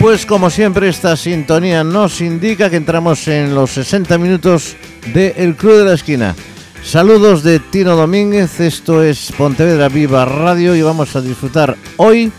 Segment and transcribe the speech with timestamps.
[0.00, 4.76] Pues como siempre esta sintonía nos indica que entramos en los 60 minutos
[5.12, 6.36] de El Club de la Esquina.
[6.84, 12.30] Saludos de Tino Domínguez, esto es Pontevedra Viva Radio y vamos a disfrutar hoy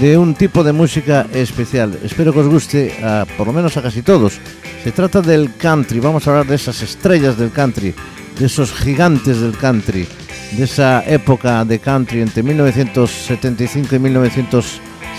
[0.00, 1.98] de un tipo de música especial.
[2.04, 4.38] Espero que os guste, a, por lo menos a casi todos.
[4.84, 7.92] Se trata del country, vamos a hablar de esas estrellas del country,
[8.38, 10.06] de esos gigantes del country,
[10.52, 13.98] de esa época de country entre 1975 y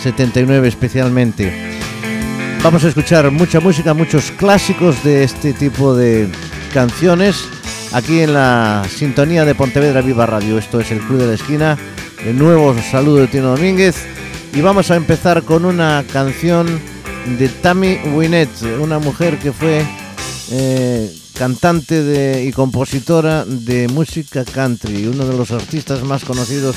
[0.01, 1.79] 1979 especialmente.
[2.63, 6.27] Vamos a escuchar mucha música, muchos clásicos de este tipo de
[6.73, 7.45] canciones
[7.91, 10.57] aquí en la sintonía de Pontevedra Viva Radio.
[10.57, 11.77] Esto es el Club de la Esquina.
[12.25, 13.95] El nuevo saludo de Tino Domínguez.
[14.53, 16.67] Y vamos a empezar con una canción
[17.37, 19.85] de Tammy Wynette, una mujer que fue
[20.51, 26.75] eh, cantante y compositora de música country, uno de los artistas más conocidos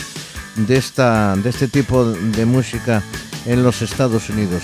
[0.56, 3.02] de, esta, de este tipo de música
[3.46, 4.62] en los Estados Unidos.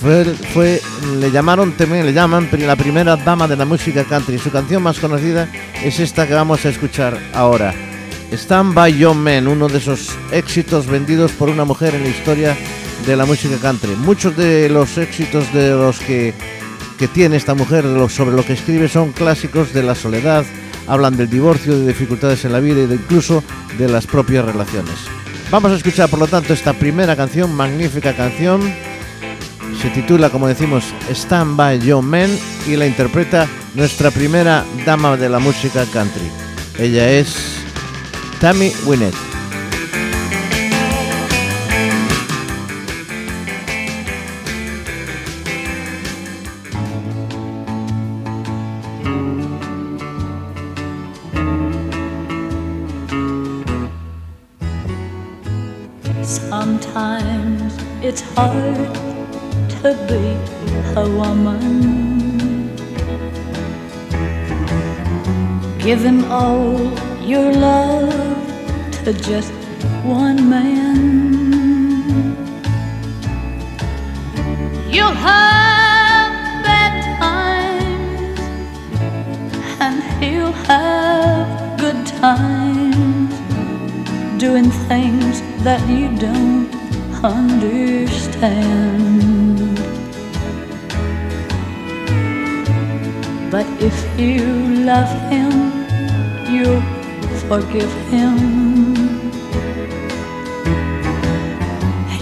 [0.00, 0.80] Fue,
[1.18, 4.38] le llamaron también, le llaman la primera dama de la música country.
[4.38, 5.46] Su canción más conocida
[5.84, 7.74] es esta que vamos a escuchar ahora.
[8.32, 12.56] Stand by Your Man, uno de esos éxitos vendidos por una mujer en la historia
[13.06, 13.94] de la música country.
[13.96, 16.32] Muchos de los éxitos de los que,
[16.98, 20.46] que tiene esta mujer, sobre lo que escribe, son clásicos de la soledad,
[20.86, 23.42] hablan del divorcio, de dificultades en la vida y de incluso
[23.78, 24.94] de las propias relaciones.
[25.50, 28.60] Vamos a escuchar, por lo tanto, esta primera canción, magnífica canción
[29.80, 32.30] se titula, como decimos, Stand By Your Man
[32.66, 36.30] y la interpreta nuestra primera dama de la música country.
[36.78, 37.34] Ella es
[38.40, 39.29] Tammy Wynette.
[58.10, 58.92] It's hard
[59.70, 60.24] to be
[60.98, 61.62] a woman.
[65.78, 66.76] Give him all
[67.22, 68.12] your love
[69.04, 69.52] to just
[70.02, 70.98] one man.
[74.94, 76.32] You'll have
[76.66, 78.40] bad times,
[79.86, 83.34] and he'll have good times
[84.40, 86.69] doing things that you don't
[87.22, 88.60] understand.
[93.50, 94.44] But if you
[94.84, 95.50] love him,
[96.50, 96.82] you'll
[97.48, 98.36] forgive him.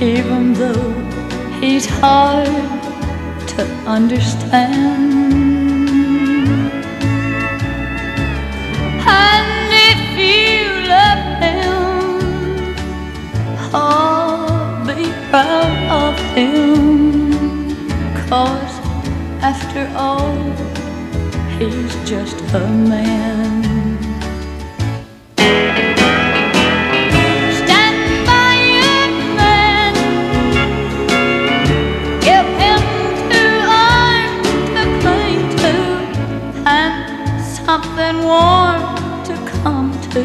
[0.01, 0.93] Even though
[1.61, 2.47] he's hard
[3.49, 5.08] to understand.
[16.39, 17.77] Him.
[18.29, 18.75] Cause
[19.43, 20.37] after all,
[21.59, 22.61] he's just a
[22.91, 23.79] man.
[37.69, 38.81] Something warm
[39.29, 40.23] to come to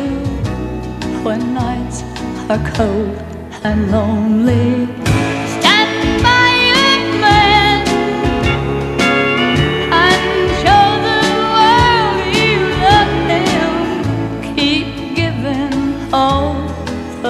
[1.24, 2.01] when nights
[2.50, 3.18] are cold
[3.66, 4.93] and lonely.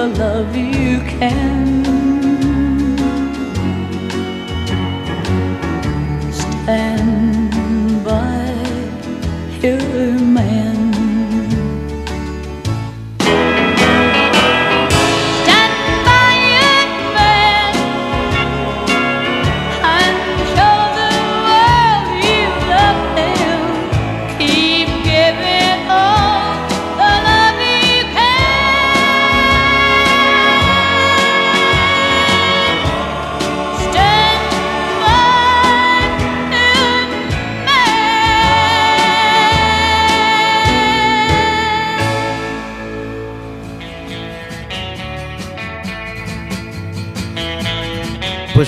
[0.06, 1.93] love you can.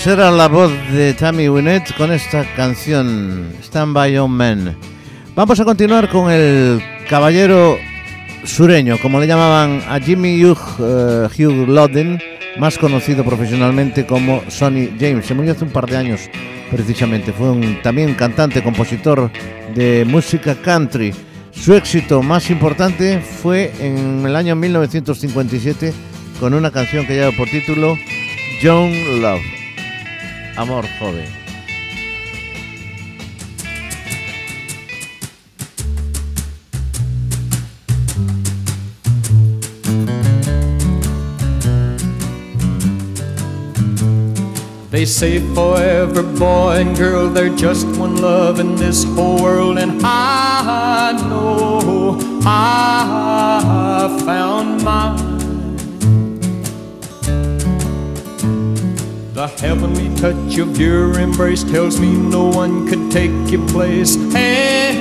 [0.06, 4.76] Era la voz de Tammy Wynette con esta canción Stand By Your Man.
[5.34, 6.80] Vamos a continuar con el
[7.10, 7.76] caballero
[8.44, 12.20] sureño, como le llamaban a Jimmy Hugh, uh, Hugh
[12.56, 15.26] más conocido profesionalmente como Sonny James.
[15.26, 16.30] Se murió hace un par de años,
[16.70, 17.32] precisamente.
[17.32, 19.28] Fue un, también cantante, compositor
[19.74, 21.12] de música country.
[21.50, 25.92] Su éxito más importante fue en el año 1957
[26.38, 27.98] con una canción que lleva por título
[28.62, 29.65] Young Love.
[30.58, 30.82] Amor.
[44.90, 50.00] They say forever, boy and girl, they're just one love in this whole world, and
[50.02, 55.35] I know I found mine.
[59.36, 64.96] The heavenly touch of your embrace tells me no one could take your place ever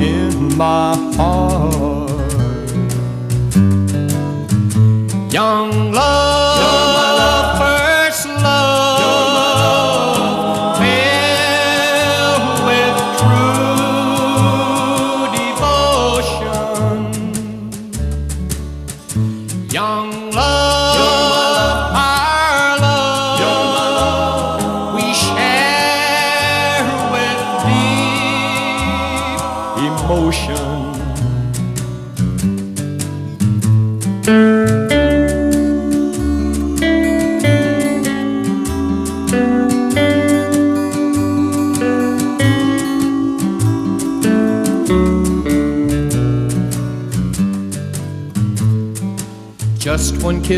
[0.00, 1.61] in my heart.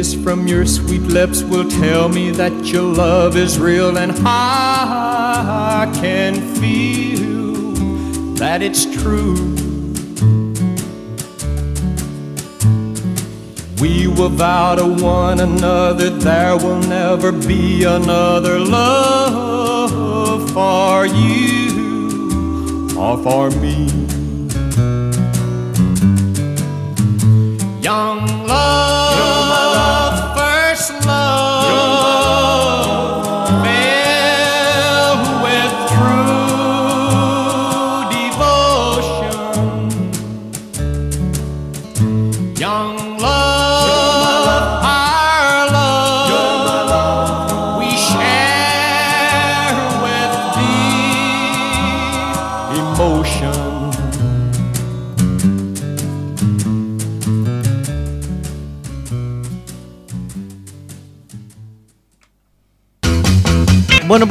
[0.05, 5.91] Kiss from your sweet lips will tell me that your love is real, and I
[5.95, 7.73] can feel
[8.35, 9.35] that it's true.
[13.81, 23.17] We will vow to one another there will never be another love for you or
[23.23, 24.04] for me.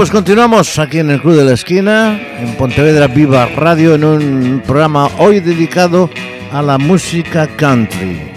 [0.03, 4.63] Pues continuamos aquí en el Club de la Esquina, en Pontevedra Viva Radio, en un
[4.67, 6.09] programa hoy dedicado
[6.51, 8.29] a la música country.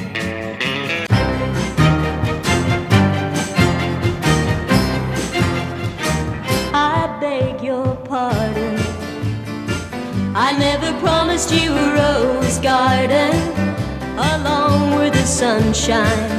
[15.27, 16.31] Sunshine.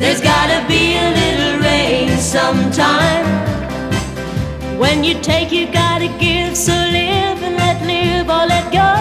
[0.00, 3.51] There's gotta be a little rain sometime.
[4.82, 6.56] When you take, you gotta give.
[6.56, 8.92] So live and let live or let go.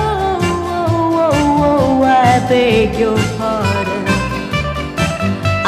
[0.77, 4.03] Oh, oh, oh, I beg your pardon.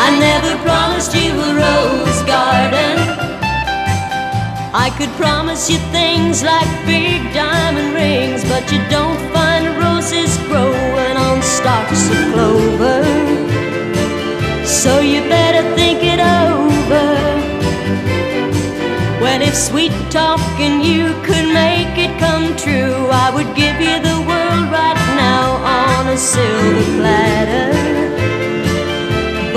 [0.05, 2.95] I never promised you a rose garden.
[4.85, 11.17] I could promise you things like big diamond rings, but you don't find roses growing
[11.25, 13.01] on stalks of clover.
[14.63, 16.62] So you better think it over.
[19.47, 24.65] If sweet talking you could make it come true, I would give you the world
[24.79, 25.47] right now
[25.81, 27.71] on a silver platter.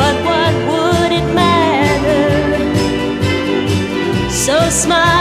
[0.00, 2.24] But what would it matter?
[4.44, 5.15] So smile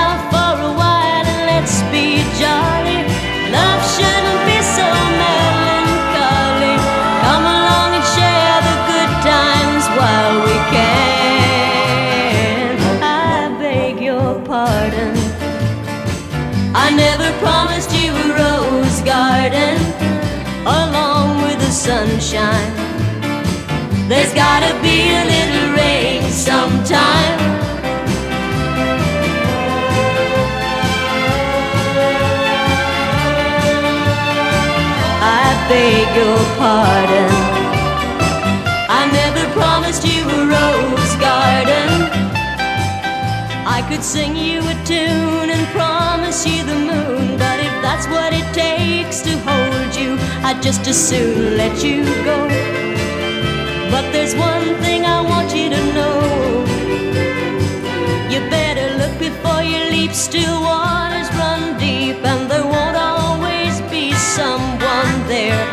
[21.85, 22.73] sunshine.
[24.09, 27.37] There's gotta be a little rain sometime.
[35.21, 37.33] I beg your pardon.
[38.89, 41.91] I never promised you a rose garden.
[43.77, 47.34] I could sing you a tune and promise you the moon,
[47.85, 52.37] that's what it takes to hold you, I'd just as soon let you go.
[53.93, 56.19] But there's one thing I want you to know.
[58.31, 64.13] You better look before you leap, still waters run deep, and there won't always be
[64.13, 65.63] someone there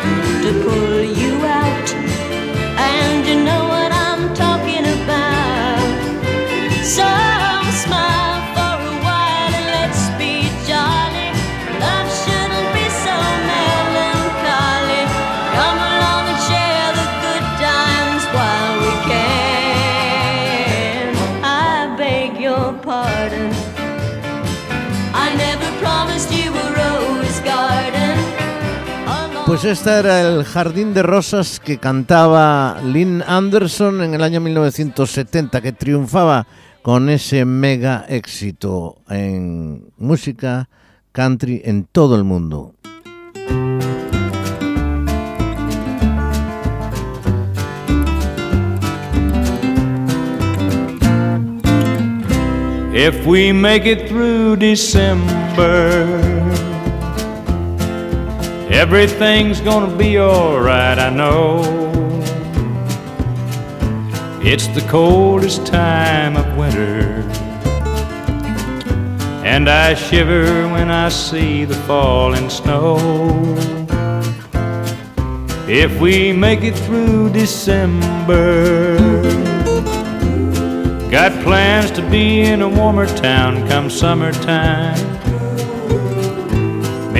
[0.43, 1.87] to pull you out.
[2.77, 3.62] And you know
[29.63, 35.61] pues esta era el Jardín de Rosas que cantaba Lynn Anderson en el año 1970,
[35.61, 36.45] que triunfaba
[36.81, 40.67] con ese mega éxito en música
[41.13, 42.73] country en todo el mundo.
[52.93, 56.52] If we make it through December
[58.73, 61.61] Everything's gonna be alright, I know.
[64.41, 67.21] It's the coldest time of winter,
[69.45, 72.97] and I shiver when I see the falling snow.
[75.67, 78.97] If we make it through December,
[81.11, 85.12] got plans to be in a warmer town come summertime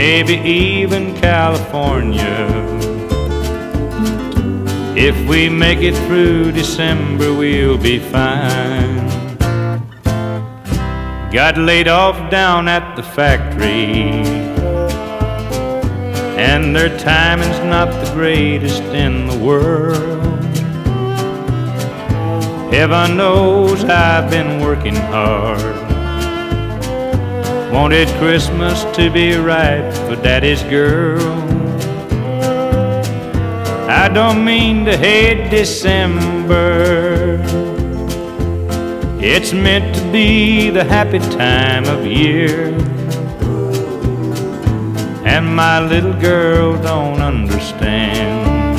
[0.03, 2.35] maybe even California.
[4.97, 8.97] If we make it through December, we'll be fine.
[11.31, 14.11] Got laid off down at the factory,
[16.49, 20.43] and their timing's not the greatest in the world.
[22.73, 25.82] Heaven knows I've been working hard
[27.73, 31.19] Wanted Christmas to be right for Daddy's girl.
[33.89, 37.39] I don't mean to hate December.
[39.19, 42.75] It's meant to be the happy time of year.
[45.25, 48.77] And my little girl don't understand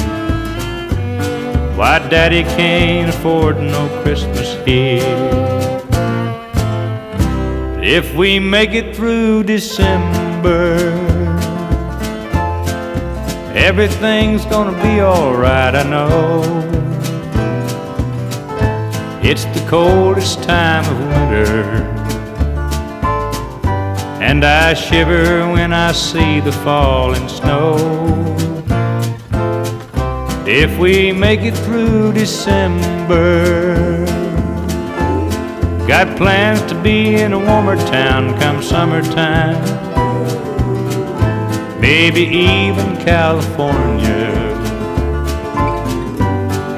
[1.76, 5.43] why Daddy can't afford no Christmas here.
[7.86, 10.78] If we make it through December,
[13.54, 16.40] everything's gonna be alright, I know.
[19.22, 21.62] It's the coldest time of winter,
[24.22, 27.76] and I shiver when I see the falling snow.
[30.46, 34.06] If we make it through December,
[35.86, 39.60] Got plans to be in a warmer town come summertime.
[41.78, 44.32] Maybe even California.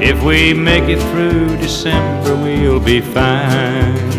[0.00, 4.15] If we make it through December, we'll be fine.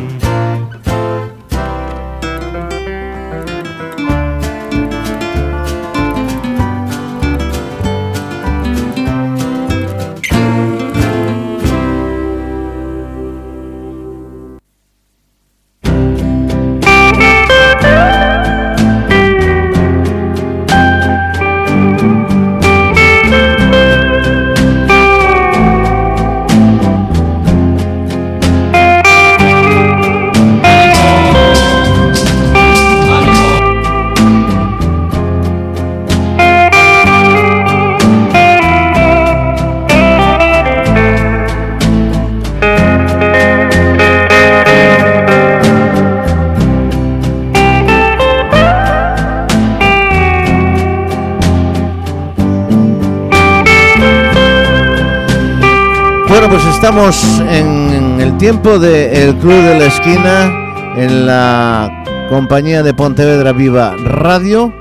[56.77, 63.95] Estamos en el tiempo del Club de la Esquina, en la compañía de Pontevedra Viva
[64.03, 64.71] Radio,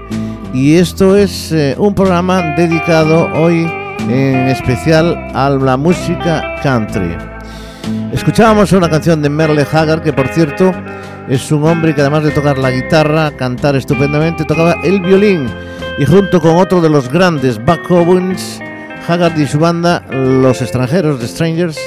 [0.52, 3.66] y esto es eh, un programa dedicado hoy
[4.10, 7.16] en especial a la música country.
[8.12, 10.72] Escuchábamos una canción de Merle Haggard, que por cierto
[11.30, 15.48] es un hombre que además de tocar la guitarra, cantar estupendamente, tocaba el violín,
[15.98, 18.60] y junto con otro de los grandes, Buck Owens,
[19.08, 21.78] Haggard y su banda, Los Extranjeros, de Strangers,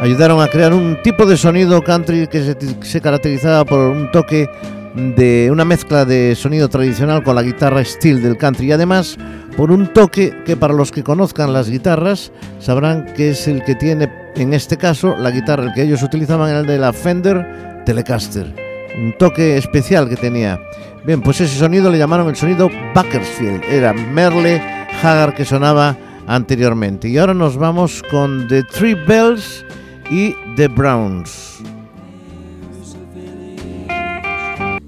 [0.00, 4.48] ayudaron a crear un tipo de sonido country que se, caracterizaba por un toque
[4.94, 8.68] de una mezcla de sonido tradicional con la guitarra steel del country.
[8.68, 9.18] Y además
[9.56, 13.74] por un toque que para los que conozcan las guitarras sabrán que es el que
[13.74, 18.54] tiene en este caso la guitarra que ellos utilizaban el de la Fender Telecaster.
[18.96, 20.60] Un toque especial que tenía.
[21.04, 23.64] Bien pues ese sonido le llamaron el sonido Bakersfield.
[23.64, 24.62] Era Merle
[25.02, 27.08] Haggard que sonaba anteriormente.
[27.08, 29.64] Y ahora nos vamos con The Three Bells
[30.10, 31.60] y The Browns.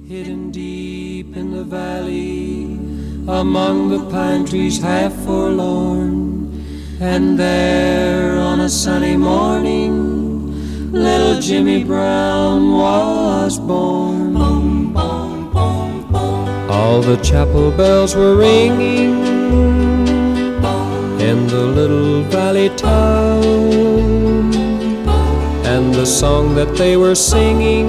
[0.06, 2.78] Hidden deep in the valley,
[3.26, 6.52] among the pine trees half forlorn,
[7.00, 14.36] and there on a sunny morning, little Jimmy Brown was born.
[16.70, 19.33] All the chapel bells were ringing
[21.34, 23.42] in the little valley town.
[25.72, 27.88] And the song that they were singing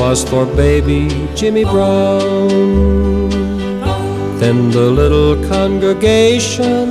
[0.00, 1.02] was for baby
[1.36, 2.48] Jimmy Brown.
[4.40, 6.88] Then the little congregation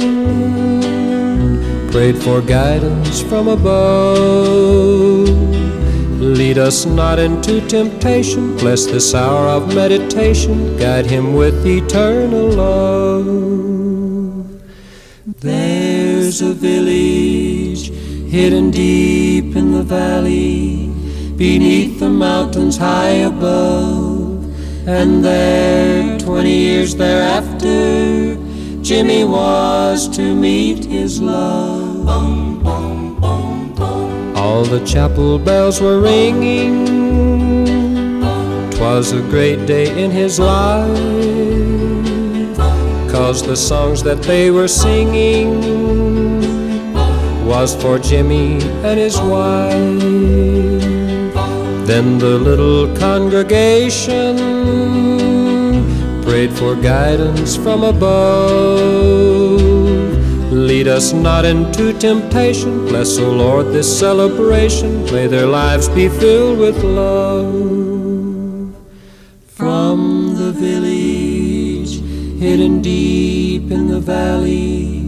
[1.91, 5.27] prayed for guidance from above.
[6.39, 13.50] Lead us not into temptation, bless this hour of meditation, guide him with eternal love.
[17.01, 17.89] A village
[18.31, 20.87] hidden deep in the valley,
[21.35, 24.43] beneath the mountains high above,
[24.87, 28.37] and there, twenty years thereafter,
[28.81, 32.07] Jimmy was to meet his love.
[34.35, 36.85] All the chapel bells were ringing.
[38.71, 40.97] Twas a great day in his life.
[43.11, 45.90] Cause the songs that they were singing
[47.51, 49.73] was for Jimmy and his wife.
[51.85, 54.37] Then the little congregation
[56.23, 59.59] prayed for guidance from above.
[60.49, 62.85] Lead us not into temptation.
[62.85, 65.03] Bless, O Lord, this celebration.
[65.11, 67.51] May their lives be filled with love.
[69.45, 71.99] From the village,
[72.39, 75.00] hidden deep in the valley,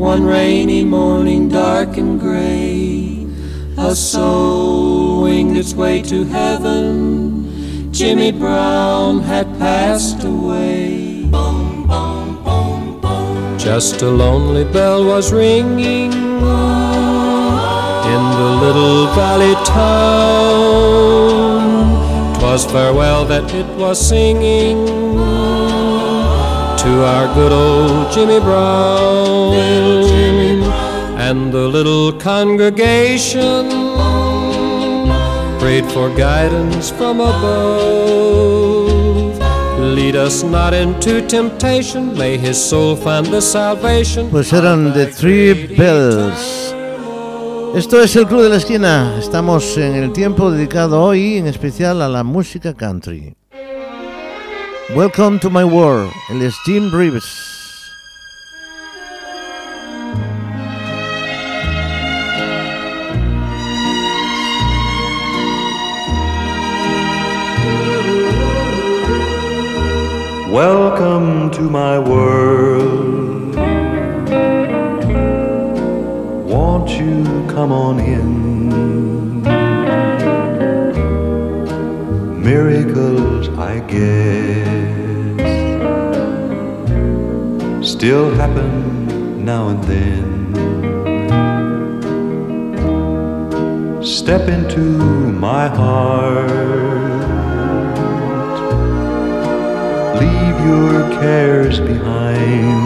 [0.00, 3.26] one rainy morning, dark and gray,
[3.76, 7.92] a soul winged its way to heaven.
[7.92, 11.26] Jimmy Brown had passed away.
[11.26, 13.58] Boom, boom, boom, boom.
[13.58, 16.20] Just a lonely bell was ringing in
[18.40, 20.80] the little valley town.
[22.40, 24.88] Twas farewell that it was singing
[26.82, 29.54] to our good old Jimmy Brown.
[31.18, 33.68] And the little congregation
[35.58, 38.88] prayed for guidance from above.
[39.94, 44.30] Lead us not into temptation, may his soul find the salvation.
[44.30, 46.74] Pues eran The Three Bells.
[47.76, 49.16] Esto es el Club de la Esquina.
[49.18, 53.34] Estamos en el tiempo dedicado hoy en especial a la música country.
[54.94, 56.12] Welcome to my world.
[56.30, 57.92] Es Jim Reeves.
[70.50, 73.54] Welcome to my world.
[76.50, 78.49] Won't you come on in?
[82.50, 84.66] Miracles, I guess,
[87.88, 90.26] still happen now and then.
[94.02, 94.80] Step into
[95.46, 96.50] my heart
[100.20, 102.80] leave your cares behind.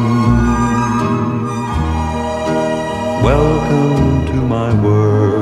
[3.30, 5.33] Welcome to my world,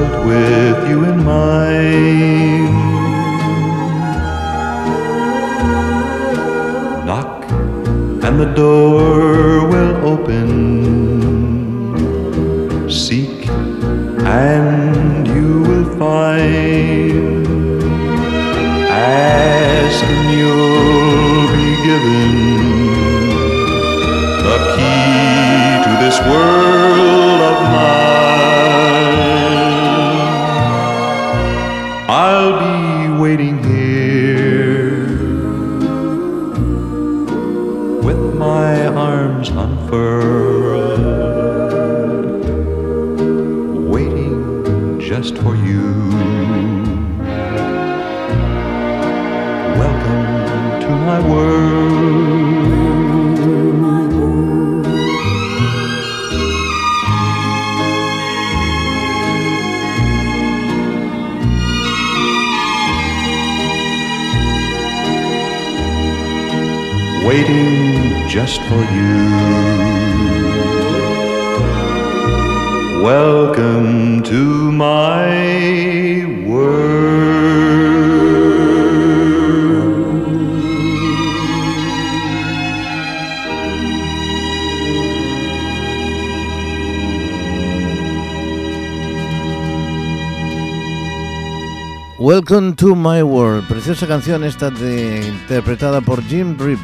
[0.00, 2.74] built with you in mind.
[7.06, 7.44] Knock,
[8.24, 10.48] and the door will open.
[12.88, 13.48] Seek,
[14.24, 17.46] and you will find
[18.90, 20.99] ask and you'll
[92.50, 96.80] Welcome to My World, preciosa canción esta de, interpretada por Jim Reeves.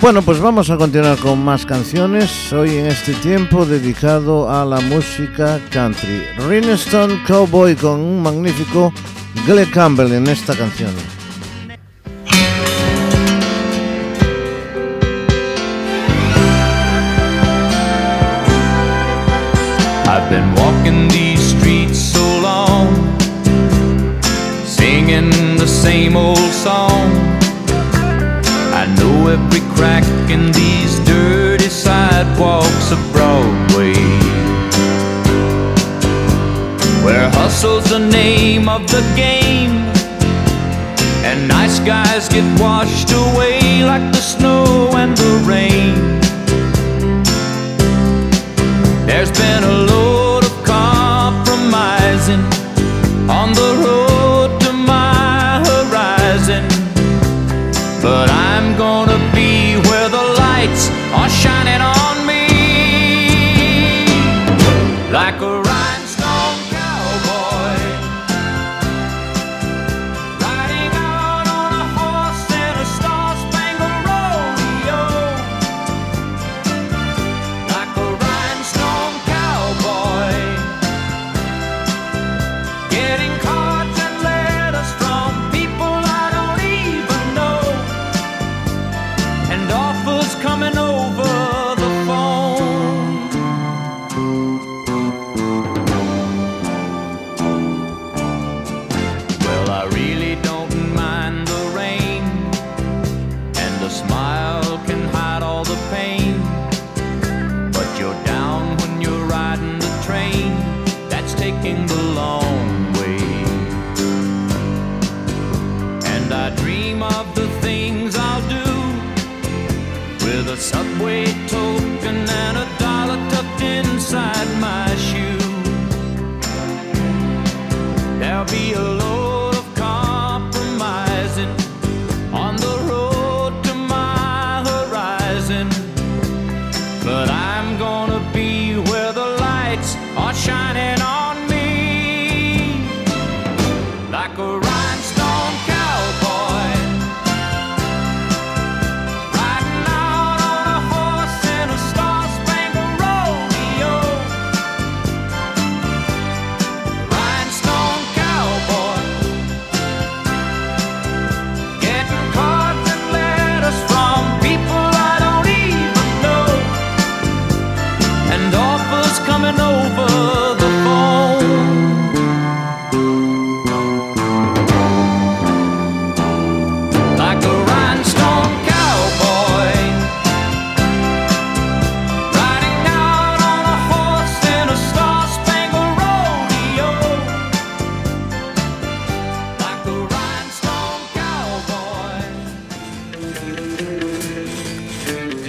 [0.00, 4.78] Bueno, pues vamos a continuar con más canciones, hoy en este tiempo dedicado a la
[4.78, 6.22] música country.
[6.74, 8.92] Stone Cowboy con un magnífico
[9.44, 11.15] Glenn Campbell en esta canción.
[37.66, 39.76] Hustle's the name of the game,
[41.24, 45.94] and nice guys get washed away like the snow and the rain.
[49.06, 49.95] There's been a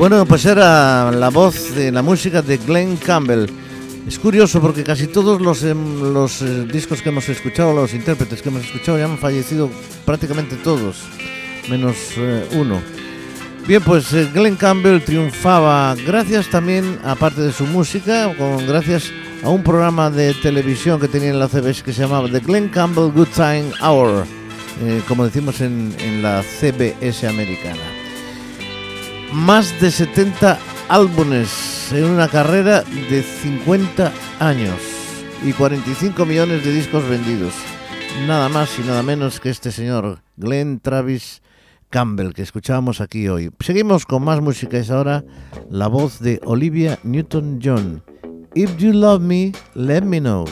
[0.10, 3.46] Bueno, pues era la voz de la música de Glenn Campbell.
[4.08, 8.42] Es curioso porque casi todos los, em, los eh, discos que hemos escuchado, los intérpretes
[8.42, 9.70] que hemos escuchado, ya han fallecido
[10.06, 11.04] prácticamente todos,
[11.70, 12.80] menos eh, uno.
[13.68, 19.12] Bien, pues eh, Glenn Campbell triunfaba gracias también, aparte de su música, con, gracias
[19.44, 22.70] a un programa de televisión que tenía en la CBS que se llamaba The Glenn
[22.70, 24.24] Campbell Good Time Hour,
[24.84, 27.97] eh, como decimos en, en la CBS americana
[29.34, 30.58] más de 70
[30.90, 34.80] álbumes en una carrera de 50 años
[35.44, 37.54] y 45 millones de discos vendidos.
[38.26, 41.42] Nada más y nada menos que este señor Glenn Travis
[41.90, 43.52] Campbell que escuchábamos aquí hoy.
[43.60, 44.78] Seguimos con más música.
[44.78, 45.24] Es ahora
[45.70, 48.04] la voz de Olivia Newton-John.
[48.56, 50.46] If you love me, let me know.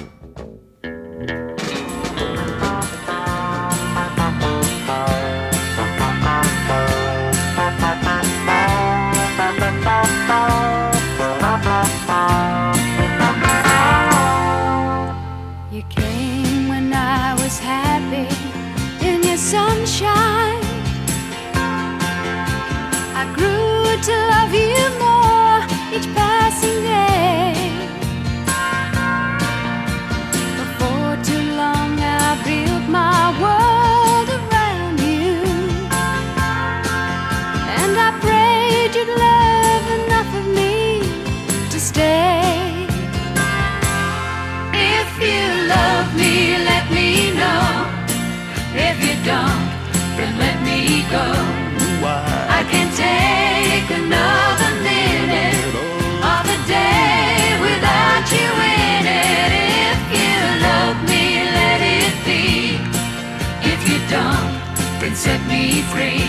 [65.96, 66.25] free.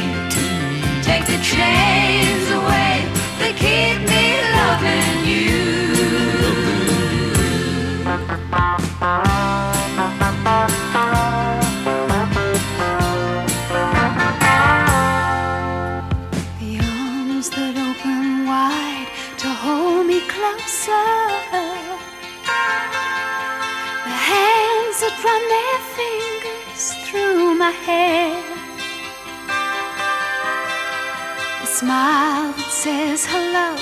[32.87, 33.75] says hello.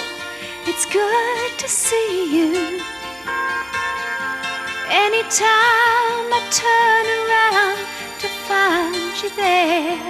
[0.64, 2.54] It's good to see you.
[5.04, 7.80] Anytime I turn around
[8.22, 10.00] to find you there.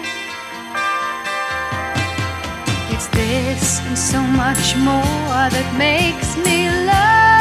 [2.94, 7.34] It's this and so much more that makes me love.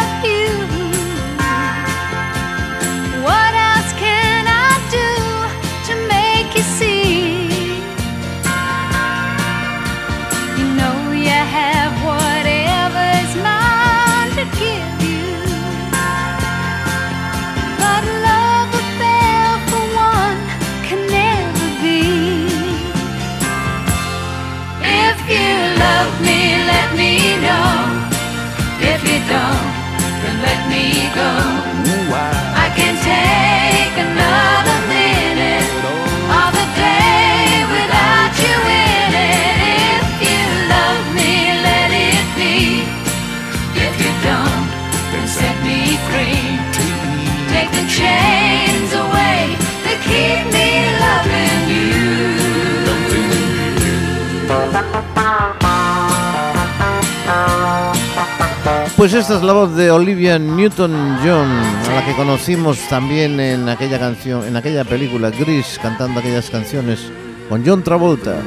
[59.03, 63.99] Pues esta es la voz de Olivia Newton-John, a la que conocimos también en aquella
[63.99, 67.11] canción, en aquella película Gris, cantando aquellas canciones
[67.49, 68.41] con John Travolta.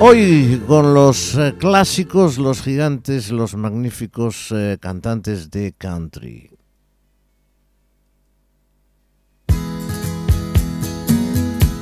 [0.00, 6.50] Hoy con los eh, clásicos, los gigantes, los magníficos eh, cantantes de country.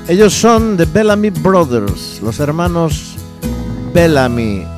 [0.07, 3.17] Ellos son The Bellamy Brothers, los hermanos
[3.93, 4.78] Bellamy.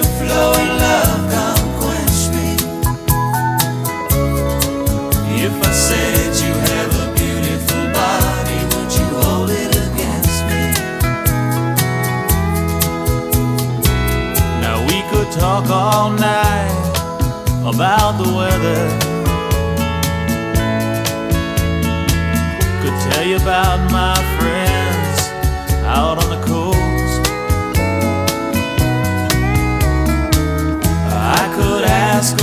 [15.51, 16.93] talk all night
[17.65, 18.83] about the weather.
[22.81, 25.17] Could tell you about my friends
[25.97, 27.21] out on the coast.
[31.13, 32.37] I could ask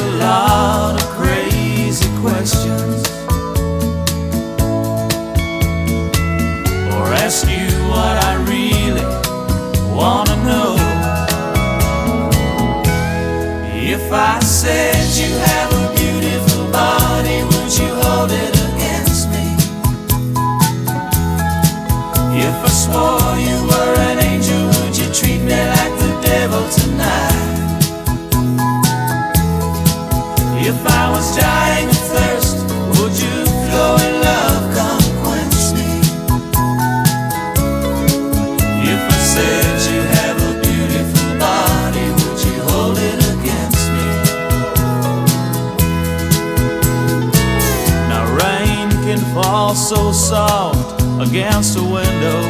[51.29, 52.41] against the window.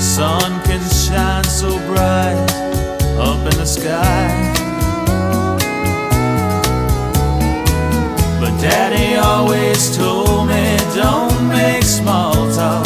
[0.00, 2.36] Sun can shine so bright
[3.18, 4.54] up in the sky.
[8.40, 12.85] But Daddy always told me don't make small talk.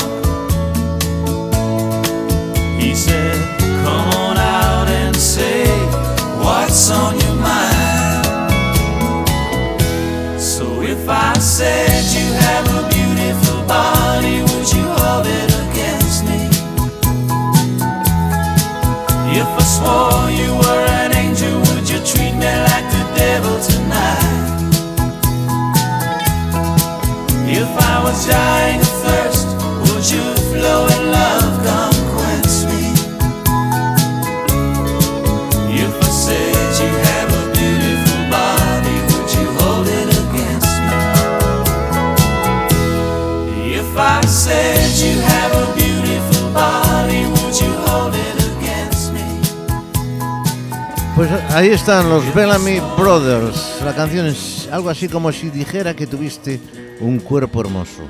[51.20, 53.82] Pues ahí están los Bellamy Brothers.
[53.84, 56.58] La canción es algo así como si dijera que tuviste
[56.98, 58.04] un cuerpo hermoso.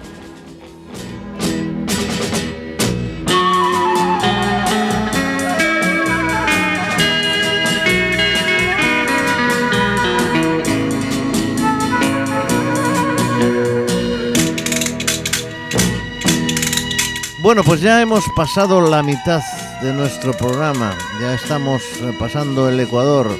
[17.42, 19.42] Bueno, pues ya hemos pasado la mitad
[19.82, 23.30] de nuestro programa, ya estamos eh, pasando el Ecuador.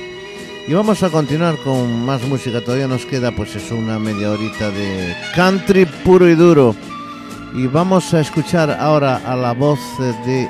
[0.67, 4.71] Y vamos a continuar con más música, todavía nos queda pues eso, una media horita
[4.71, 6.75] de country puro y duro.
[7.55, 10.49] Y vamos a escuchar ahora a la voz de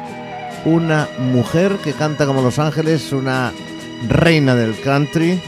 [0.65, 3.53] una mujer que canta como Los Ángeles, una
[4.09, 5.41] reina del country,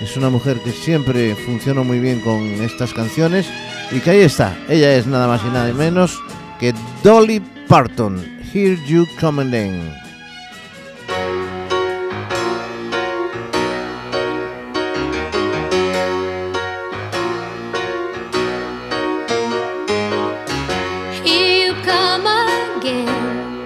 [0.00, 3.48] es una mujer que siempre funcionó muy bien con estas canciones.
[3.90, 6.20] Y que ahí está, ella es nada más y nada menos
[6.60, 9.92] que Dolly Parton, Here You Come Again.
[21.22, 23.64] Here you come again.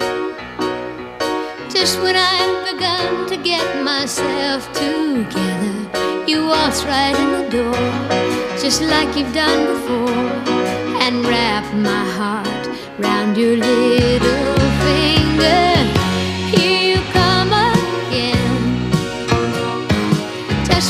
[1.69, 8.81] Just when I've begun to get myself together, you waltz right in the door, just
[8.81, 10.53] like you've done before,
[10.99, 12.67] and wrap my heart
[12.99, 13.92] round your little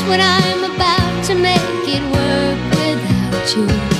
[0.06, 3.93] When I'm about to make it work without you,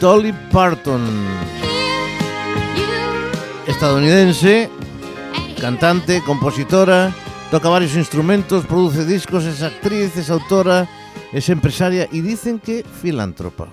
[0.00, 1.06] Dolly Parton,
[3.68, 4.68] estadounidense,
[5.60, 7.14] cantante, compositora,
[7.48, 10.88] toca varios instrumentos, produce discos, es actriz, es autora,
[11.32, 13.68] es empresaria y dicen que filántropa.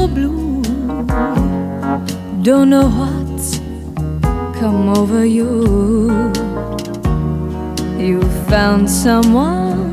[0.00, 0.62] So blue.
[2.42, 3.58] Don't know what's
[4.60, 5.50] come over you.
[8.06, 9.92] You found someone.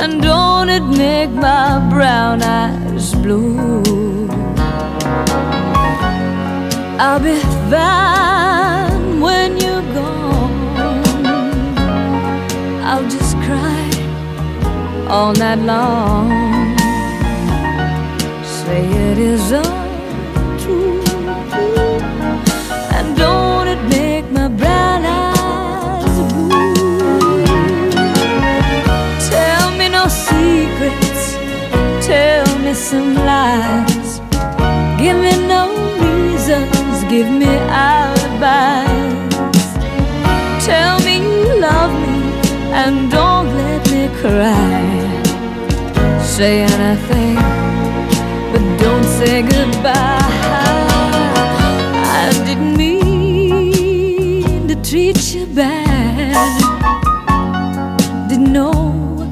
[0.00, 4.28] And don't it make my brown eyes blue?
[6.98, 7.38] I'll be
[7.70, 10.86] fine when you're gone.
[12.90, 13.88] I'll just cry
[15.08, 16.55] all night long.
[18.66, 21.00] Say it is untrue.
[22.96, 27.44] And don't it make my brown eyes blue?
[29.30, 31.22] Tell me no secrets,
[32.04, 34.20] tell me some lies.
[34.98, 35.62] Give me no
[36.02, 38.96] reasons, give me alibis.
[40.66, 42.18] Tell me you love me
[42.82, 44.82] and don't let me cry.
[46.34, 47.36] Say anything,
[54.96, 56.56] treat you bad.
[58.28, 59.30] Didn't know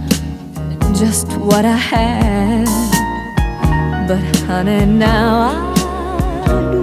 [0.94, 2.66] just what I had.
[4.08, 5.72] But honey, now
[6.44, 6.82] I do.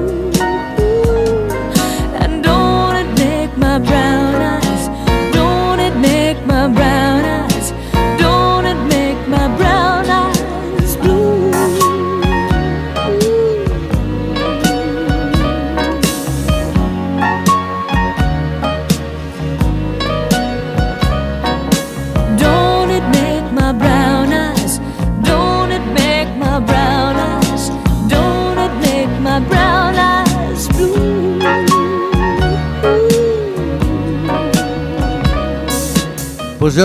[2.21, 4.20] And don't it make my brown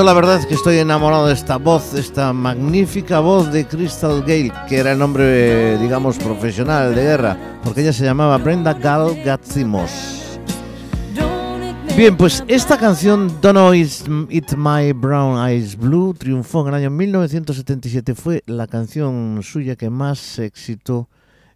[0.07, 4.53] la verdad es que estoy enamorado de esta voz, esta magnífica voz de Crystal Gale,
[4.69, 10.39] que era el nombre, digamos, profesional de guerra, porque ella se llamaba Brenda Gal Gatzimos.
[11.97, 16.91] Bien, pues esta canción, Don't Know It My Brown Eyes Blue, triunfó en el año
[16.91, 18.15] 1977.
[18.15, 21.09] Fue la canción suya que más éxito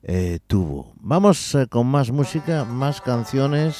[0.02, 0.92] eh, tuvo.
[0.96, 3.78] Vamos eh, con más música, más canciones.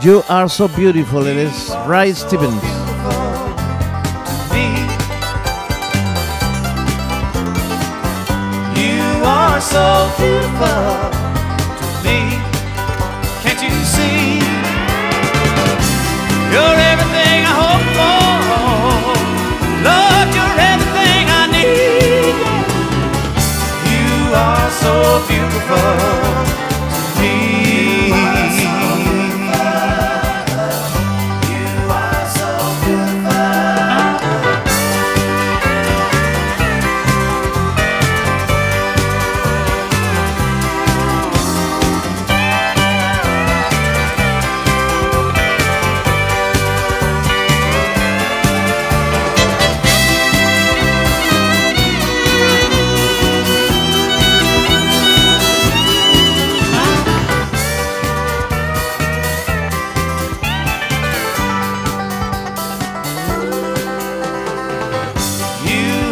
[0.00, 2.62] You Are So Beautiful, it is Ray Stevens.
[8.78, 11.10] You are so beautiful
[11.78, 12.38] to me.
[13.42, 14.38] Can't you see?
[16.52, 19.18] You're everything I hope for.
[19.82, 22.38] Lord, you're everything I need.
[23.90, 24.10] You
[24.46, 24.92] are so
[25.26, 26.47] beautiful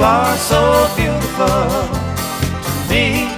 [0.03, 1.47] are so beautiful
[2.67, 3.31] to me.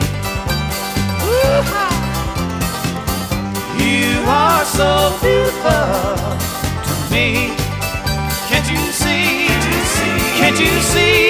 [3.79, 6.19] You are so beautiful
[6.89, 7.55] to me.
[8.49, 9.47] Can't you see?
[10.39, 11.28] Can't you see?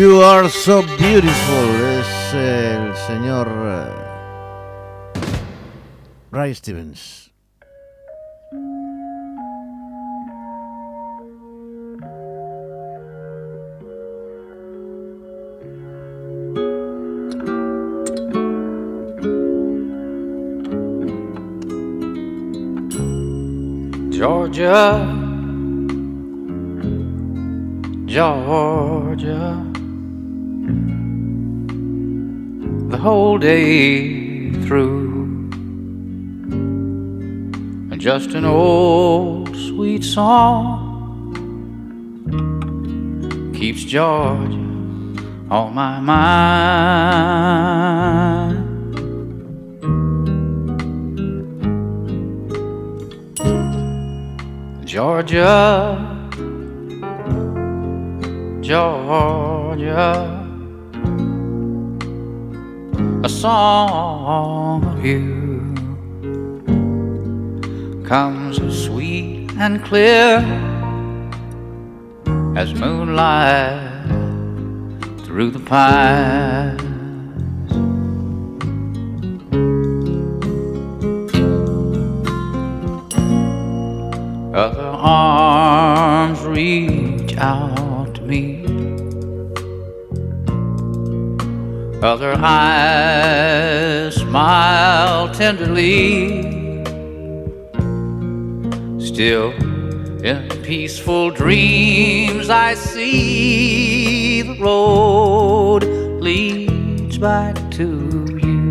[0.00, 1.68] You Are So Beautiful
[2.00, 3.92] es el señor eh,
[6.30, 7.30] Ray Stevens.
[24.10, 25.04] Georgia,
[28.06, 29.69] Georgia,
[32.90, 35.48] the whole day through.
[37.90, 40.88] And just an old sweet song
[43.54, 44.56] keeps Georgia
[45.50, 46.30] on my mind.
[54.84, 55.96] Georgia,
[58.60, 60.39] Georgia,
[63.30, 65.72] song of you
[68.04, 70.38] comes as sweet and clear
[72.56, 74.04] as moonlight
[75.24, 76.82] through the pines.
[84.54, 87.79] Other arms reach out
[92.02, 96.40] Other eyes smile tenderly.
[98.98, 99.52] Still,
[100.24, 105.84] in peaceful dreams, I see the road
[106.22, 108.70] leads back to you.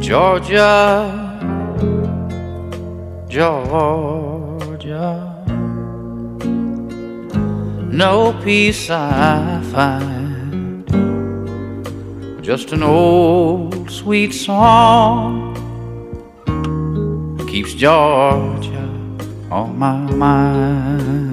[0.00, 1.10] Georgia,
[3.28, 5.33] Georgia.
[7.94, 10.84] No peace I find,
[12.42, 15.54] just an old sweet song
[17.48, 18.90] keeps Georgia
[19.48, 21.23] on my mind.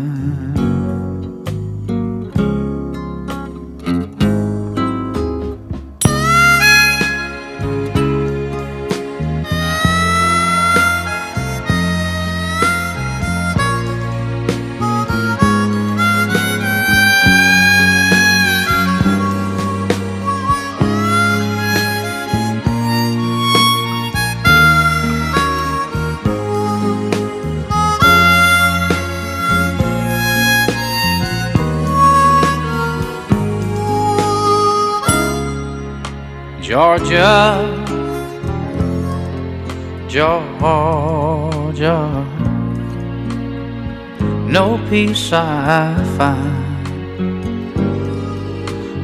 [36.71, 37.67] Georgia,
[40.07, 40.39] Georgia,
[44.47, 46.55] no peace I find,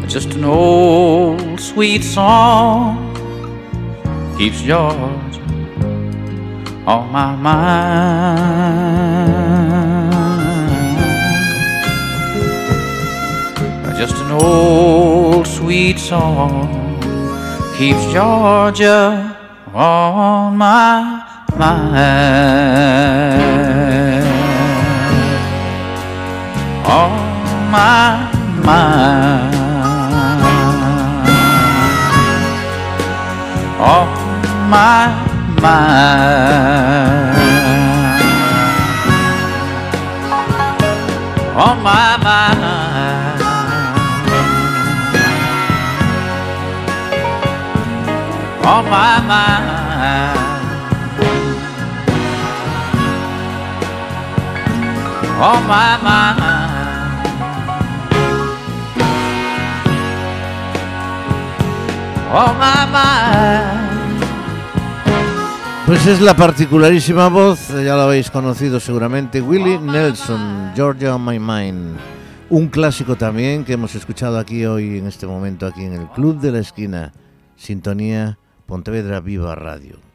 [0.10, 3.14] just an old sweet song
[4.38, 5.42] keeps Georgia
[6.88, 8.48] on my mind.
[13.98, 16.87] Just an old sweet song
[17.78, 19.38] keeps Georgia
[19.72, 21.24] on my
[21.56, 22.58] mind.
[26.88, 27.12] On
[27.70, 28.34] my
[28.66, 29.54] mind.
[33.80, 34.08] On
[34.72, 35.14] my
[35.62, 36.18] mind.
[41.56, 42.17] On my
[55.40, 56.40] On my mind.
[62.34, 63.88] On my mind.
[65.86, 71.40] Pues es la particularísima voz, ya la habéis conocido seguramente, Willie Nelson, Georgia on My
[71.40, 71.98] Mind.
[72.50, 76.40] Un clásico también que hemos escuchado aquí hoy en este momento, aquí en el Club
[76.40, 77.14] de la Esquina.
[77.56, 80.07] Sintonía Pontevedra Viva Radio.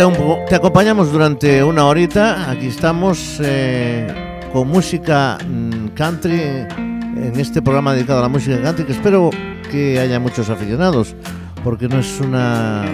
[0.00, 0.06] Te,
[0.48, 2.50] te acompañamos durante una horita.
[2.50, 8.86] Aquí estamos eh, con música mm, country en este programa dedicado a la música country
[8.86, 9.28] que espero
[9.70, 11.14] que haya muchos aficionados
[11.62, 12.86] porque no es una,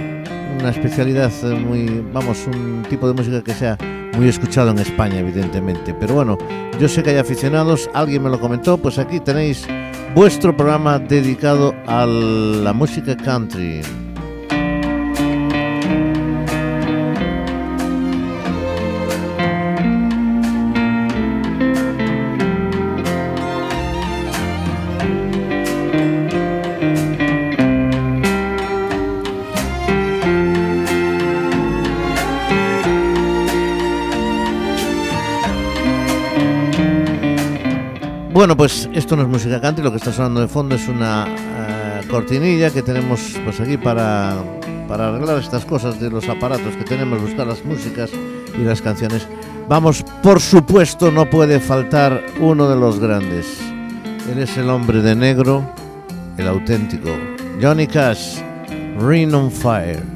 [0.59, 1.31] una especialidad
[1.65, 3.79] muy, vamos, un tipo de música que sea
[4.17, 5.95] muy escuchado en España, evidentemente.
[5.95, 6.37] Pero bueno,
[6.81, 9.65] yo sé que hay aficionados, alguien me lo comentó, pues aquí tenéis
[10.17, 14.06] vuestro programa dedicado a la música country.
[38.37, 41.27] Bueno, pues esto no es música country, lo que está sonando de fondo es una
[41.27, 44.37] eh, cortinilla que tenemos pues aquí para,
[44.87, 48.11] para arreglar estas cosas de los aparatos que tenemos, buscar las músicas
[48.55, 49.27] y las canciones.
[49.71, 53.59] Vamos, por supuesto, no puede faltar uno de los grandes.
[54.31, 55.73] Él es el hombre de negro,
[56.37, 57.09] el auténtico.
[57.59, 58.43] Johnny Cash,
[58.99, 60.16] Ring on Fire.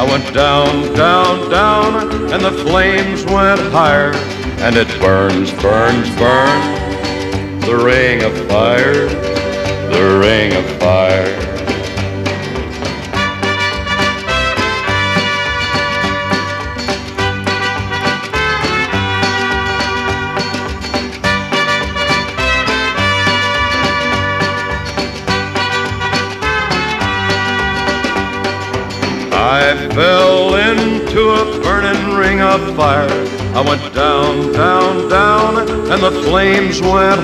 [0.00, 4.14] I went down, down, down, and the flames went higher.
[4.64, 7.66] And it burns, burns, burns.
[7.66, 9.10] The ring of fire,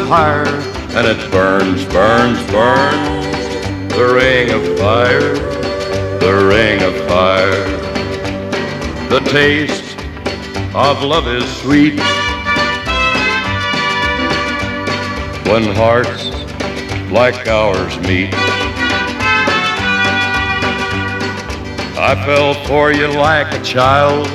[0.07, 0.47] higher.
[0.97, 3.27] And it burns, burns, burns.
[3.95, 5.35] The ring of fire,
[6.21, 7.65] the ring of fire.
[9.09, 9.97] The taste
[10.75, 11.99] of love is sweet.
[15.49, 16.31] When hearts
[17.11, 18.35] like ours meet.
[21.99, 24.29] I fell for you like a child.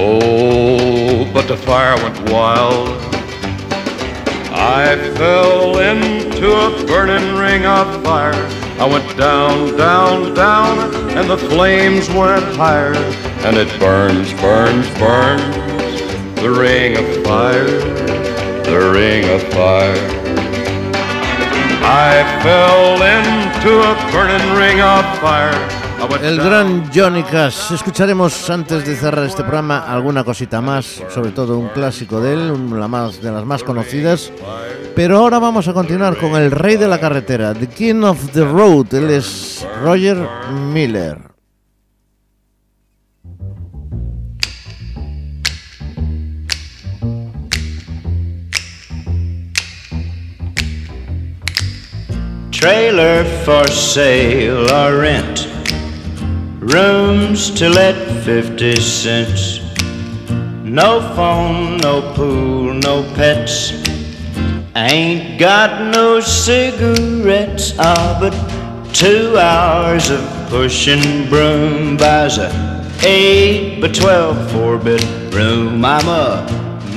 [0.00, 0.47] Oh,
[1.32, 2.88] but the fire went wild.
[4.52, 8.34] I fell into a burning ring of fire.
[8.80, 10.78] I went down, down, down,
[11.16, 12.94] and the flames went higher.
[13.46, 15.42] And it burns, burns, burns.
[16.40, 17.66] The ring of fire,
[18.62, 20.28] the ring of fire.
[21.82, 25.77] I fell into a burning ring of fire.
[26.22, 27.72] El gran Johnny Cash.
[27.72, 32.50] Escucharemos antes de cerrar este programa alguna cosita más, sobre todo un clásico de él,
[32.50, 34.30] una de las más conocidas.
[34.94, 38.44] Pero ahora vamos a continuar con el rey de la carretera, The King of the
[38.44, 38.94] Road.
[38.94, 40.18] Él es Roger
[40.72, 41.18] Miller.
[52.52, 55.57] Trailer for sale or rent.
[56.60, 57.94] Rooms to let
[58.24, 59.60] 50 cents.
[60.64, 63.72] No phone, no pool, no pets.
[64.74, 67.74] Ain't got no cigarettes.
[67.78, 68.34] Ah, but
[68.92, 72.50] two hours of pushing broom buys a
[73.04, 75.84] 8 by 12 four bedroom.
[75.84, 76.44] I'm a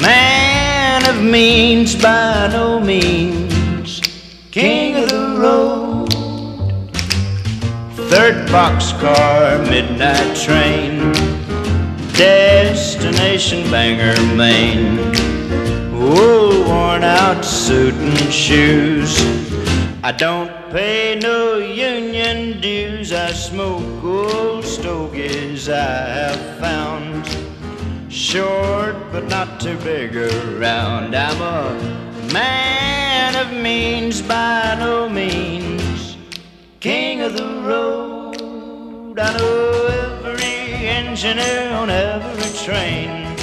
[0.02, 4.02] man of means by no means.
[4.50, 5.81] King of the road.
[8.12, 11.14] Third boxcar, midnight train.
[12.12, 14.98] Destination Bangor, Maine.
[15.98, 19.18] Wool worn out suit and shoes.
[20.04, 23.14] I don't pay no union dues.
[23.14, 27.26] I smoke old stogies I have found.
[28.12, 31.16] Short but not too big around.
[31.16, 35.81] I'm a man of means by no means.
[36.82, 39.20] King of the road.
[39.20, 43.38] I know every engineer on every train.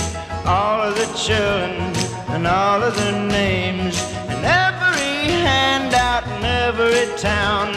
[0.45, 1.95] All of the children
[2.35, 3.97] and all of their names.
[4.27, 7.69] And every handout in every town.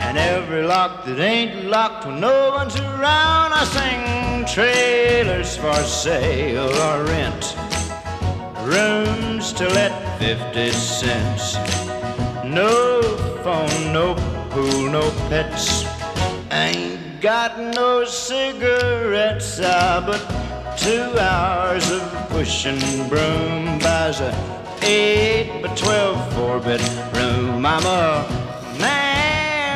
[0.00, 3.54] And every lock that ain't locked when no one's around.
[3.54, 7.56] I sing trailers for sale or rent.
[8.68, 11.56] Rooms to let 50 cents.
[12.44, 13.00] No
[13.42, 15.84] phone, no pool, no pets.
[16.50, 20.22] Ain't got no cigarettes, ah, but
[20.78, 24.32] two hours of pushing broom buys a
[24.82, 27.66] eight by twelve four bedroom.
[27.66, 28.26] I'm a.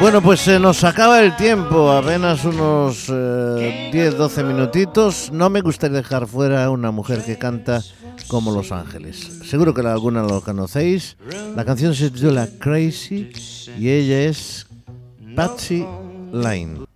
[0.00, 5.30] Bueno, pues se nos acaba el tiempo, apenas unos eh, 10-12 minutitos.
[5.30, 7.82] No me gustaría dejar fuera una mujer que canta
[8.26, 9.18] como Los Ángeles.
[9.44, 11.18] Seguro que alguna lo conocéis.
[11.54, 13.30] La canción se titula Crazy
[13.78, 14.66] y ella es
[15.36, 15.86] Patsy
[16.30, 16.86] Cline.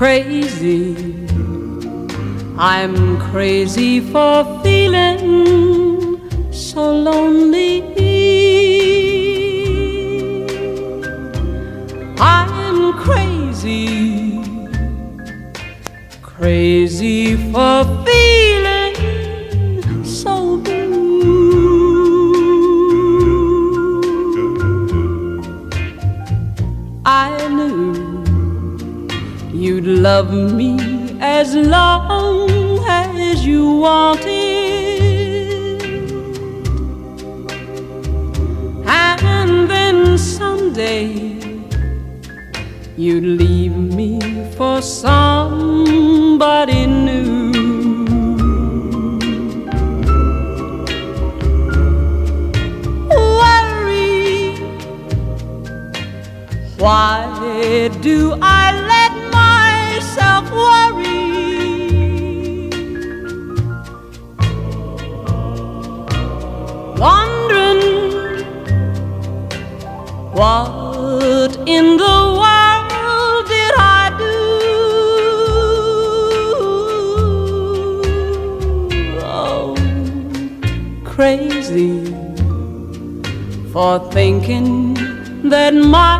[0.00, 0.96] crazy.
[2.56, 5.20] I'm crazy for feeling
[6.50, 7.82] so lonely.
[12.18, 13.99] I'm crazy,
[16.40, 18.96] crazy for feeling
[20.02, 22.00] so blue.
[27.04, 27.92] I knew
[29.52, 30.78] you'd love me
[31.20, 32.48] as long
[32.88, 34.30] as you wanted.
[38.86, 41.36] And then someday
[42.96, 44.20] you'd leave me
[44.56, 46.19] for somebody
[56.80, 61.20] why do I let myself worry?
[66.96, 68.44] Wondering
[70.32, 74.38] what in the world did I do?
[79.22, 79.76] Oh,
[81.04, 81.92] crazy
[83.70, 84.94] for thinking
[85.50, 86.19] that my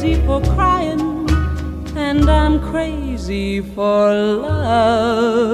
[0.00, 1.28] crazy for crying,
[1.94, 5.50] and I'm crazy for loving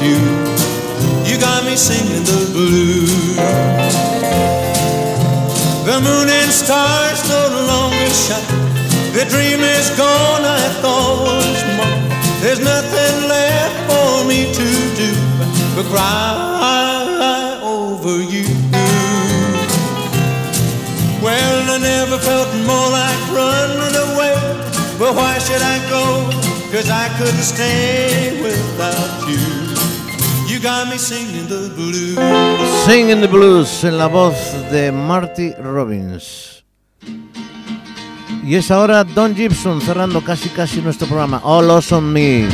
[0.00, 0.18] you.
[1.24, 3.36] You got me singing the blues.
[5.86, 7.42] The moon and stars no
[7.72, 8.44] longer shine.
[9.12, 12.06] The dream is gone, I thought was mine.
[12.40, 14.68] There's nothing left for me to
[15.00, 15.10] do
[15.76, 18.46] but cry over you.
[21.22, 24.36] Well, I never felt more like running away.
[24.98, 26.04] But why should I go?
[26.72, 29.65] Cause I couldn't stay without you.
[30.56, 32.16] You got me singing the blues.
[32.86, 36.64] Singing the Blues en la voz de Marty Robbins.
[38.42, 41.42] Y es ahora Don Gibson cerrando casi casi nuestro programa.
[41.44, 42.48] All Lost on Me.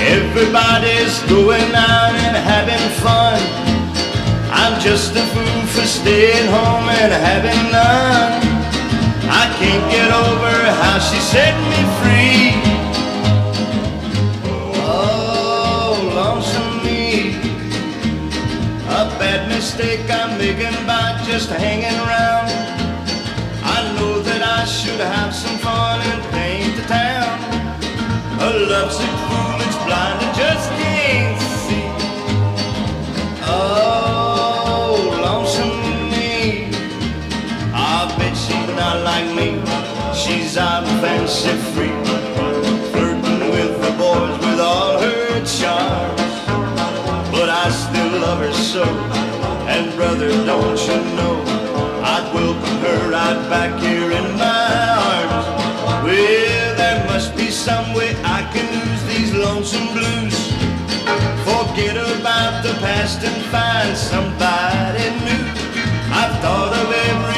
[0.00, 3.38] Everybody's going out and having fun.
[4.50, 8.42] I'm just a fool for staying home and having none.
[9.30, 10.50] I can't get over
[10.82, 12.63] how she set me free.
[19.64, 22.48] Mistake I'm making by just hanging around.
[23.64, 27.32] I know that I should have some fun and paint the town.
[28.44, 31.86] A lovesick fool that's blind and just can't see.
[33.48, 35.80] Oh, lonesome
[36.12, 36.68] me.
[37.72, 39.48] I bet she's not like me.
[40.12, 41.96] She's out fancy free,
[42.92, 46.20] flirting with the boys with all her charms.
[47.32, 49.23] But I still love her so,
[49.74, 51.34] and brother, don't you know,
[52.12, 54.68] I'd welcome her right back here in my
[55.10, 55.46] arms.
[56.04, 60.38] Well, there must be some way I can lose these lonesome blues.
[61.48, 65.44] Forget about the past and find somebody new.
[66.20, 67.33] I've thought of everything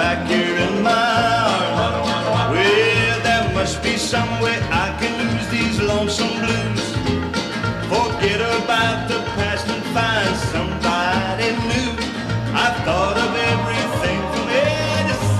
[0.00, 0.90] back here in my
[1.84, 2.08] arms.
[2.52, 6.84] Well, there must be some way I can lose these lonesome blues.
[7.92, 11.90] Forget about the past and find somebody new.
[12.62, 14.70] I've thought of everything from A
[15.08, 15.38] to Z.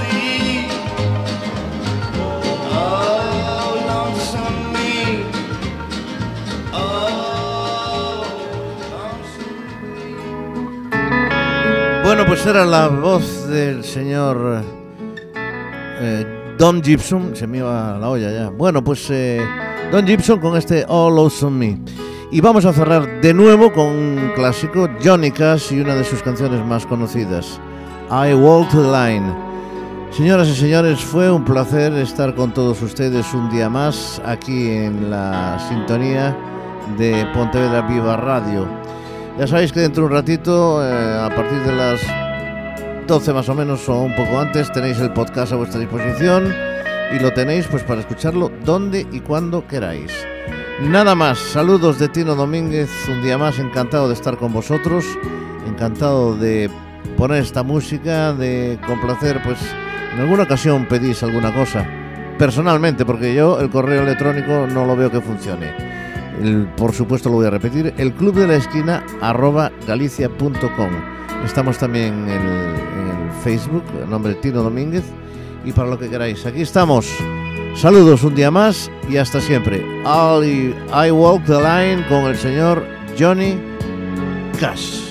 [2.80, 4.94] Oh, lonesome me.
[6.84, 8.28] Oh,
[8.92, 9.62] lonesome
[9.94, 10.10] me.
[12.04, 14.62] Bueno, pues era la voz del señor
[16.00, 17.34] eh, Don Gibson.
[17.34, 18.48] Se me iba la olla ya.
[18.50, 19.44] Bueno, pues eh,
[19.90, 21.80] Don Gibson con este All Awesome Me.
[22.30, 26.22] Y vamos a cerrar de nuevo con un clásico, Johnny Cash y una de sus
[26.22, 27.60] canciones más conocidas,
[28.08, 29.34] I Walk the Line.
[30.12, 35.10] Señoras y señores, fue un placer estar con todos ustedes un día más aquí en
[35.10, 36.36] la sintonía
[36.96, 38.68] de Pontevedra Viva Radio.
[39.38, 42.00] Ya sabéis que dentro de un ratito, eh, a partir de las
[43.10, 46.54] 12 más o menos o un poco antes, tenéis el podcast a vuestra disposición
[47.12, 50.12] y lo tenéis pues para escucharlo donde y cuando queráis.
[50.80, 55.04] Nada más, saludos de Tino Domínguez, un día más encantado de estar con vosotros,
[55.66, 56.70] encantado de
[57.16, 59.58] poner esta música, de complacer, pues
[60.14, 61.84] en alguna ocasión pedís alguna cosa,
[62.38, 65.74] personalmente, porque yo el correo electrónico no lo veo que funcione.
[66.76, 71.19] Por supuesto lo voy a repetir, el club de la esquina arroba galicia.com.
[71.44, 75.04] Estamos también en el, Facebook, el nombre Tino Domínguez,
[75.64, 76.44] y para lo que queráis.
[76.44, 77.08] Aquí estamos.
[77.74, 79.82] Saludos un día más y hasta siempre.
[80.04, 82.84] I Walk the Line con el señor
[83.18, 83.58] Johnny
[84.58, 85.09] Cash.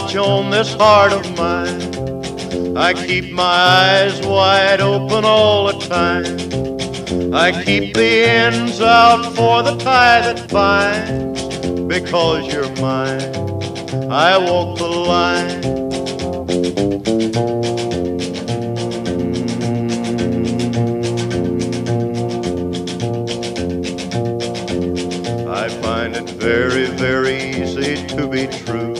[0.00, 2.76] Watch on this heart of mine.
[2.76, 7.34] I keep my eyes wide open all the time.
[7.34, 11.42] I keep the ends out for the tie that binds.
[11.86, 13.34] Because you're mine,
[14.10, 15.60] I walk the line.
[24.70, 25.48] Mm.
[25.48, 28.99] I find it very, very easy to be true.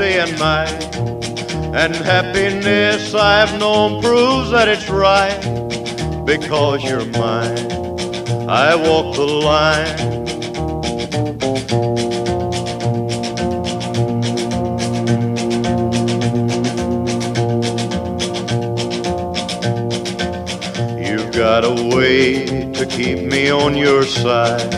[0.00, 0.96] day and night.
[1.74, 5.38] And happiness I've known proves that it's right
[6.24, 7.70] because you're mine.
[8.48, 9.98] I walk the line.
[20.98, 24.72] You've got a way to keep me on your side.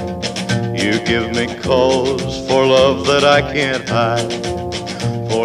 [0.77, 4.62] You give me cause for love that I can't hide.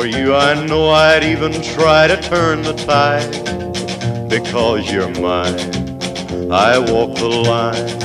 [0.08, 3.30] You, I know I'd even try to turn the tide.
[4.30, 5.60] Because you're mine,
[6.50, 7.97] I walk the line.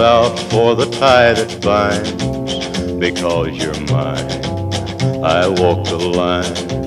[0.00, 2.12] Out for the tie that binds.
[2.98, 6.79] Because you're mine, I walk the line.